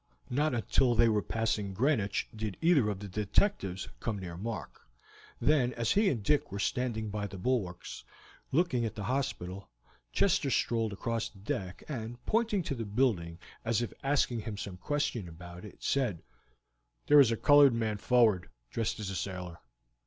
[0.31, 4.81] Not until they were passing Greenwich did either of the detectives come near Mark,
[5.39, 8.03] then as he and Dick were standing by the bulwarks,
[8.51, 9.69] looking at the hospital,
[10.11, 14.77] Chester strolled across the deck and, pointing to the building as if asking him some
[14.77, 16.23] question about it, said:
[17.05, 19.59] "There is a colored man forward, dressed as a sailor."